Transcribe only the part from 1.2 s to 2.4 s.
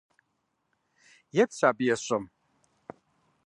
Еплъ сэ абы есщӏэм.